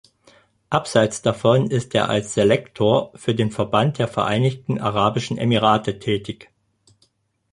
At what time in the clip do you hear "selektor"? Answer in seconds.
2.33-3.11